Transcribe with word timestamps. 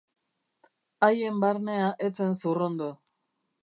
Haien 1.09 1.39
barnea 1.45 1.93
ez 2.09 2.13
zen 2.17 2.37
zurrundu. 2.43 2.93